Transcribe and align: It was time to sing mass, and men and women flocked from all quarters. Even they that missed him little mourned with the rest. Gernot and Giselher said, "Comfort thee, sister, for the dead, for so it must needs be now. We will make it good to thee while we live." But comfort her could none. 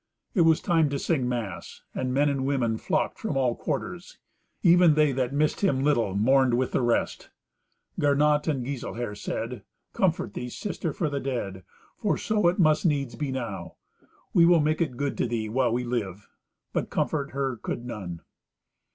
It 0.33 0.41
was 0.41 0.61
time 0.61 0.89
to 0.89 0.97
sing 0.97 1.29
mass, 1.29 1.83
and 1.93 2.11
men 2.11 2.27
and 2.27 2.43
women 2.43 2.79
flocked 2.79 3.19
from 3.19 3.37
all 3.37 3.53
quarters. 3.55 4.17
Even 4.63 4.95
they 4.95 5.11
that 5.11 5.31
missed 5.31 5.61
him 5.63 5.83
little 5.83 6.15
mourned 6.15 6.55
with 6.55 6.71
the 6.71 6.81
rest. 6.81 7.29
Gernot 7.99 8.47
and 8.47 8.65
Giselher 8.65 9.13
said, 9.13 9.61
"Comfort 9.93 10.33
thee, 10.33 10.49
sister, 10.49 10.91
for 10.91 11.07
the 11.07 11.19
dead, 11.19 11.63
for 11.97 12.17
so 12.17 12.47
it 12.47 12.57
must 12.57 12.83
needs 12.83 13.13
be 13.13 13.31
now. 13.31 13.75
We 14.33 14.43
will 14.43 14.59
make 14.59 14.81
it 14.81 14.97
good 14.97 15.15
to 15.19 15.27
thee 15.27 15.49
while 15.49 15.71
we 15.71 15.83
live." 15.83 16.27
But 16.73 16.89
comfort 16.89 17.29
her 17.33 17.57
could 17.57 17.85
none. 17.85 18.21